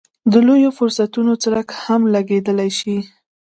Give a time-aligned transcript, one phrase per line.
[0.31, 2.97] د لویو فرصتونو څرک هم لګېدلی شي.